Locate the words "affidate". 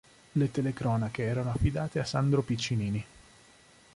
1.51-1.99